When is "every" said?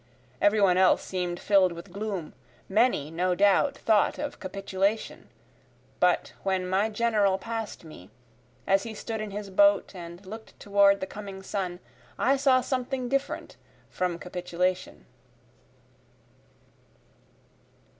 0.41-0.59